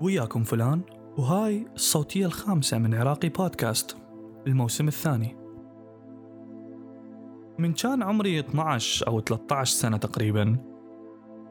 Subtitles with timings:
[0.00, 0.80] وياكم فلان
[1.16, 3.96] وهاي الصوتية الخامسة من عراقي بودكاست.
[4.46, 5.36] الموسم الثاني.
[7.58, 10.56] من كان عمري 12 أو 13 سنة تقريبا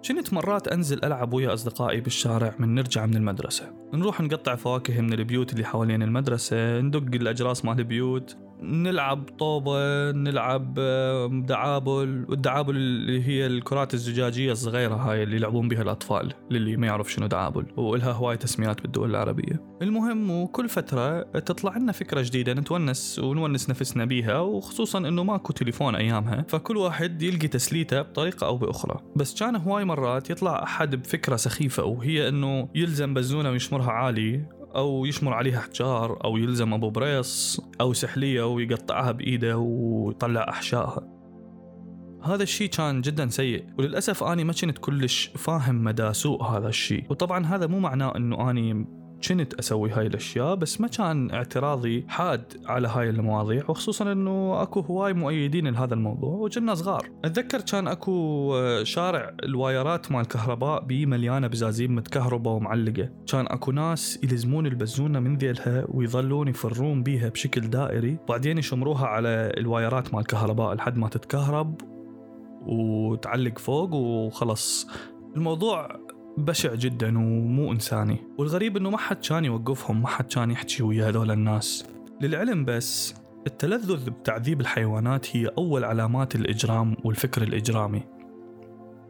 [0.07, 3.73] كنت مرات أنزل ألعب ويا أصدقائي بالشارع من نرجع من المدرسة.
[3.93, 8.37] نروح نقطع فواكه من البيوت اللي حوالين المدرسة ندق الأجراس مال البيوت.
[8.61, 12.25] نلعب طوبة نلعب آه، دعابل.
[12.29, 17.27] والدعابل اللي هي الكرات الزجاجية الصغيرة هاي اللي يلعبون بها الأطفال للي ما يعرف شنو
[17.27, 17.65] دعابل.
[17.77, 19.69] وإلها هواي تسميات بالدول العربية.
[19.81, 25.95] المهم وكل فترة تطلع لنا فكرة جديدة نتونس ونونس نفسنا بيها وخصوصا إنه ماكو تليفون
[25.95, 26.45] أيامها.
[26.47, 28.99] فكل واحد يلقي تسليته بطريقة أو بأخرى.
[29.15, 34.58] بس كان هواي مرات يطلع أحد بفكرة سخيفة وهي إنه يلزم بزونة ويشمرها عالي.
[34.75, 41.19] أو يشمر عليها حجار أو يلزم أبو بريص أو سحلية ويقطعها بإيده ويطلع أحشائها.
[42.23, 47.03] هذا الشيء كان جدا سيء وللأسف أني ما كنت كلش فاهم مدى سوء هذا الشيء
[47.09, 48.87] وطبعا هذا مو معناه إنه أني
[49.27, 54.79] كنت أسوي هاي الأشياء بس ما كان اعتراضي حاد على هاي المواضيع وخصوصا إنه أكو
[54.79, 57.09] هواي مؤيدين لهذا الموضوع وجنا صغار.
[57.25, 58.53] أتذكر كان أكو
[58.83, 63.09] شارع الوايرات مال الكهرباء بي مليانة بزازين متكهربة ومعلقة.
[63.27, 69.53] كان أكو ناس يلزمون البزونه من ذيلها ويظلون يفرون بيها بشكل دائري وبعدين يشمروها على
[69.57, 71.81] الوايرات مال الكهرباء لحد ما تتكهرب
[72.61, 74.87] وتعلق فوق وخلص
[75.35, 75.99] الموضوع
[76.37, 78.17] بشع جدا ومو إنساني.
[78.37, 81.85] والغريب أنه ما حد كان يوقفهم ما حد كان يحكي ويا هذول الناس.
[82.21, 83.15] للعلم بس
[83.47, 88.01] التلذذ بتعذيب الحيوانات هي أول علامات الإجرام والفكر الإجرامي.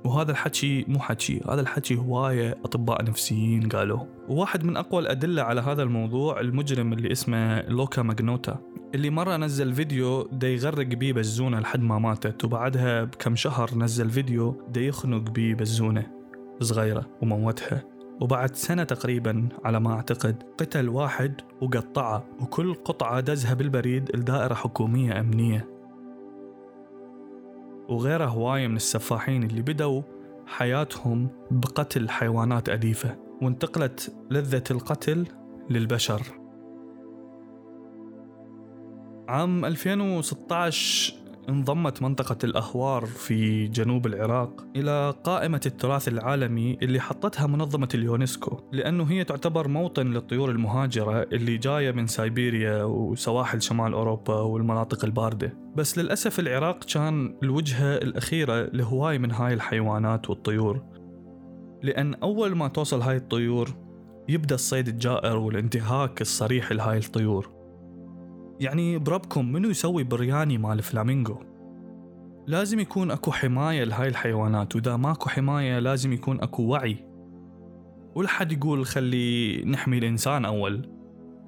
[0.06, 4.08] وهذا الحكي مو حكي هذا الحكي هواية أطباء نفسيين قالوه.
[4.30, 8.60] وواحد من أقوى الأدلة على هذا الموضوع المجرم اللي اسمه لوكا ماجنوتا
[8.96, 14.10] اللي مرة نزل فيديو دا يغرق بيه بزونة لحد ما ماتت وبعدها بكم شهر نزل
[14.10, 16.19] فيديو دا يخنق بيه بزونة
[16.60, 17.84] صغيرة وموتها
[18.22, 25.20] وبعد سنة تقريبا على ما أعتقد قتل واحد وقطعه وكل قطعة دزها بالبريد لدائرة حكومية
[25.20, 25.70] أمنية.
[27.90, 30.02] وغيره هواية من السفاحين اللي بدوا
[30.48, 35.26] حياتهم بقتل حيوانات أليفة وانتقلت لذة القتل
[35.70, 36.22] للبشر.
[39.28, 41.14] عام 2016
[41.50, 49.04] انضمت منطقة الأهوار في جنوب العراق إلى قائمة التراث العالمي اللي حطتها منظمة اليونسكو لأنه
[49.04, 55.58] هي تعتبر موطن للطيور المهاجرة اللي جاية من سيبيريا وسواحل شمال أوروبا والمناطق الباردة.
[55.76, 60.84] بس للأسف العراق كان الوجهة الأخيرة لهواي من هاي الحيوانات والطيور.
[61.84, 63.70] لأن أول ما توصل هاي الطيور
[64.30, 67.59] يبدأ الصيد الجائر والانتهاك الصريح لهاي الطيور.
[68.60, 71.44] يعني بربكم منو يسوي برياني مال فلامينغو
[72.48, 76.98] لازم يكون اكو حماية لهاي الحيوانات وإذا ماكو حماية لازم يكون اكو وعي.
[78.16, 80.90] ولحد يقول خلي نحمي الإنسان أول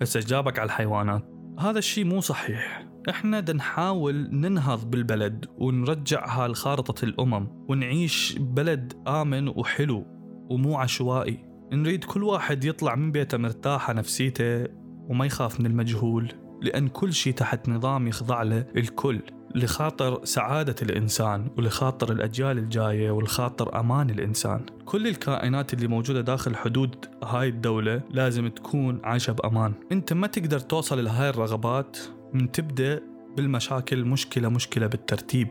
[0.02, 1.24] هسه جابك على الحيوانات.
[1.60, 2.88] هذا الشيء مو صحيح.
[3.10, 10.06] إحنا دا نحاول ننهض بالبلد ونرجعها لخارطة الأمم ونعيش بلد آمن وحلو
[10.50, 11.46] ومو عشوائي.
[11.74, 14.68] نريد كل واحد يطلع من بيته مرتاحة نفسيته
[15.10, 16.41] وما يخاف من المجهول.
[16.62, 19.22] لأن كل شيء تحت نظام يخضع له الكل
[19.56, 24.66] لخاطر سعادة الإنسان ولخاطر الأجيال الجاية ولخاطر أمان الإنسان.
[24.86, 29.74] كل الكائنات اللي موجودة داخل حدود هاي الدولة لازم تكون عايشة بأمان.
[29.92, 31.98] أنت ما تقدر توصل لهاي الرغبات
[32.34, 33.02] من تبدأ
[33.38, 35.48] بالمشاكل مشكلة مشكلة بالترتيب.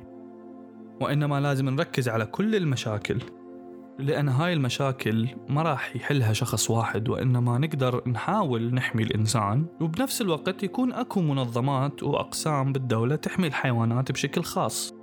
[1.01, 3.19] وإنما لازم نركز على كل المشاكل.
[4.01, 10.63] لأن هاي المشاكل ما راح يحلها شخص واحد وإنما نقدر نحاول نحمي الإنسان وبنفس الوقت
[10.63, 14.95] يكون أكو منظمات وأقسام بالدولة تحمي الحيوانات بشكل خاص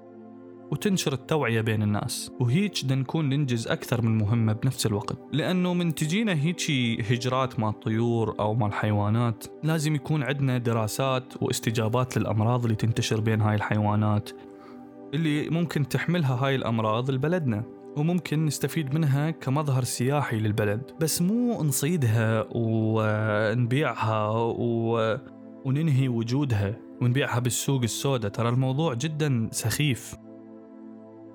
[0.71, 2.31] وتنشر التوعية بين الناس.
[2.39, 8.35] بدنا نكون ننجز أكثر من مهمة بنفس الوقت لأنه من تجينا هيجي هجرات مع الطيور
[8.39, 14.29] أو مع الحيوانات لازم يكون عندنا دراسات واستجابات للأمراض اللي تنتشر بين هاي الحيوانات
[15.13, 17.76] اللي ممكن تحملها هاي الأمراض لبلدنا.
[17.97, 20.81] وممكن نستفيد منها كمظهر سياحي للبلد.
[21.01, 25.17] بس مو نصيدها ونبيعها و...
[25.65, 28.31] وننهي وجودها ونبيعها بالسوق السوداء.
[28.31, 30.15] ترى الموضوع جدا سخيف.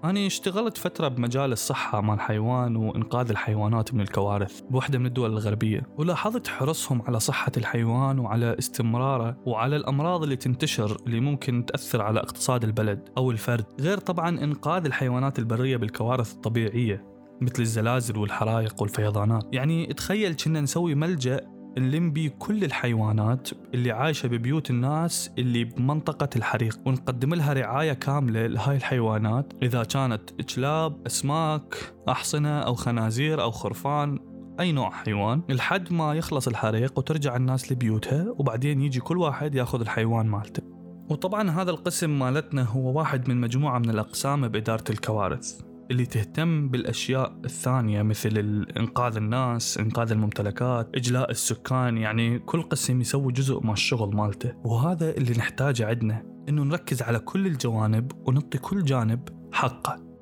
[0.04, 5.82] أنا اشتغلت فترة بمجال الصحة مع الحيوان وإنقاذ الحيوانات من الكوارث بوحدة من الدول الغربية
[5.98, 12.20] ولاحظت حرصهم على صحة الحيوان وعلى استمراره وعلى الأمراض اللي تنتشر اللي ممكن تأثر على
[12.20, 17.04] اقتصاد البلد أو الفرد غير طبعا إنقاذ الحيوانات البرية بالكوارث الطبيعية
[17.40, 19.46] مثل الزلازل والحرائق والفيضانات.
[19.52, 21.40] يعني تخيل كنا نسوي ملجأ
[21.78, 28.46] نلم بيه كل الحيوانات اللي عايشة ببيوت الناس اللي بمنطقة الحريق ونقدم لها رعاية كاملة
[28.46, 29.52] لهاي الحيوانات.
[29.62, 34.18] إذا كانت كلاب أسماك أحصنة أو خنازير أو خرفان
[34.60, 39.80] أي نوع حيوان لحد ما يخلص الحريق وترجع الناس لبيوتها وبعدين يجي كل واحد يأخذ
[39.80, 40.62] الحيوان مالته.
[41.10, 45.71] وطبعا هذا القسم مالتنا هو واحد من مجموعة من الأقسام بإدارة الكوارث.
[45.92, 53.32] اللي تهتم بالأشياء الثانية مثل إنقاذ الناس إنقاذ الممتلكات إجلاء السكان يعني كل قسم يسوي
[53.32, 54.52] جزء من الشغل مالته.
[54.64, 60.12] وهذا اللي نحتاجه عندنا إنه نركز على كل الجوانب ونعطي كل جانب حقه.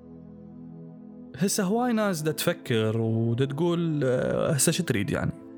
[1.37, 5.50] هسه هواي ناس دا تفكر ودا تقول آه، هسه شو تريد يعني؟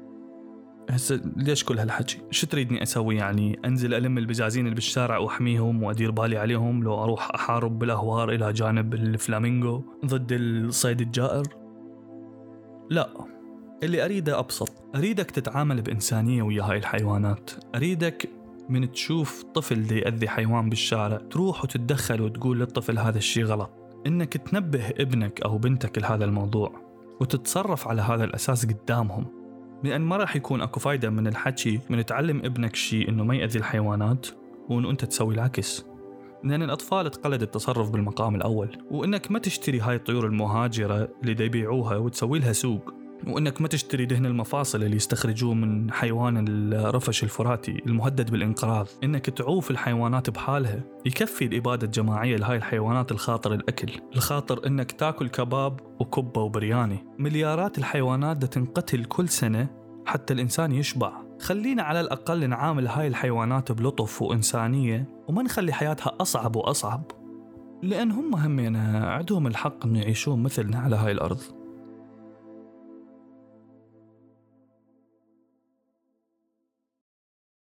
[0.93, 6.11] هسه ليش كل هالحكي؟ شو تريدني أسوي يعني؟ أنزل ألم البزازين اللي بالشارع وأحميهم وأدير
[6.11, 11.43] بالي عليهم لو أروح أحارب بالأهوار إلى جانب الفلامينغو ضد الصيد الجائر؟
[12.91, 13.09] لا
[13.83, 18.29] اللي أريده أبسط، أريدك تتعامل بإنسانية ويا هاي الحيوانات، أريدك
[18.69, 23.71] من تشوف طفل دي يأذي حيوان بالشارع تروح وتتدخل وتقول للطفل هذا الشيء غلط
[24.06, 26.73] إنك تنبه ابنك أو بنتك لهذا الموضوع
[27.21, 29.42] وتتصرف على هذا الأساس قدامهم
[29.84, 33.58] لأن ما راح يكون أكو فايدة من الحكي من تعلم ابنك شيء إنه ما يأذي
[33.58, 34.26] الحيوانات
[34.69, 35.84] وإنه أنت تسوي العكس.
[36.44, 42.38] لأن الأطفال تقلد التصرف بالمقام الأول وإنك ما تشتري هاي الطيور المهاجرة اللي يبيعوها وتسوي
[42.38, 42.94] لها سوق.
[43.27, 48.87] وإنك ما تشتري دهن المفاصل اللي يستخرجوه من حيوان الرفش الفراتي المهدد بالانقراض.
[49.05, 50.81] إنك تعوف الحيوانات بحالها.
[51.07, 53.93] يكفي الإبادة الجماعية لهاي الحيوانات الخاطر الأكل.
[54.17, 56.99] الخاطر إنك تاكل كباب وكبة وبرياني.
[57.19, 59.69] مليارات الحيوانات دا تنقتل كل سنة
[60.07, 61.13] حتى الإنسان يشبع.
[61.41, 67.11] خلينا على الأقل نعامل هاي الحيوانات بلطف وإنسانية وما نخلي حياتها أصعب وأصعب.
[67.83, 71.41] لأن هم همينا عندهم الحق إنه يعيشون مثلنا على هاي الأرض.